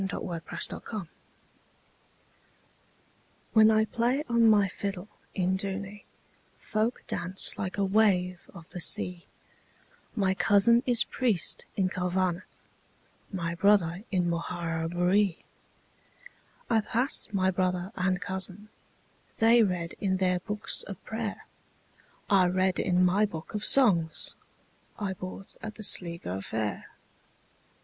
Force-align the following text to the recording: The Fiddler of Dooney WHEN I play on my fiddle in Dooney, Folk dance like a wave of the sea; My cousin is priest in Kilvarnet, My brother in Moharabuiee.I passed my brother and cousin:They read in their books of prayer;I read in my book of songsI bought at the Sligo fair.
The 0.03 0.17
Fiddler 0.17 0.41
of 0.47 0.47
Dooney 1.01 1.07
WHEN 3.53 3.69
I 3.69 3.85
play 3.85 4.23
on 4.27 4.49
my 4.49 4.67
fiddle 4.67 5.09
in 5.35 5.55
Dooney, 5.55 6.05
Folk 6.57 7.03
dance 7.05 7.55
like 7.59 7.77
a 7.77 7.85
wave 7.85 8.49
of 8.51 8.67
the 8.71 8.81
sea; 8.81 9.27
My 10.15 10.33
cousin 10.33 10.81
is 10.87 11.03
priest 11.03 11.67
in 11.75 11.87
Kilvarnet, 11.87 12.61
My 13.31 13.53
brother 13.53 14.03
in 14.09 14.27
Moharabuiee.I 14.27 15.37
passed 16.81 17.31
my 17.31 17.51
brother 17.51 17.91
and 17.95 18.19
cousin:They 18.19 19.61
read 19.61 19.93
in 20.01 20.17
their 20.17 20.39
books 20.39 20.81
of 20.81 21.05
prayer;I 21.05 22.47
read 22.47 22.79
in 22.79 23.05
my 23.05 23.27
book 23.27 23.53
of 23.53 23.61
songsI 23.61 25.15
bought 25.19 25.57
at 25.61 25.75
the 25.75 25.83
Sligo 25.83 26.41
fair. 26.41 26.87